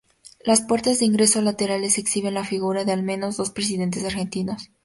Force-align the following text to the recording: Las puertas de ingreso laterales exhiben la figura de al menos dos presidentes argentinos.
Las 0.43 0.61
puertas 0.61 0.97
de 0.97 1.05
ingreso 1.05 1.43
laterales 1.43 1.99
exhiben 1.99 2.33
la 2.33 2.43
figura 2.43 2.85
de 2.85 2.91
al 2.91 3.03
menos 3.03 3.37
dos 3.37 3.51
presidentes 3.51 4.03
argentinos. 4.03 4.71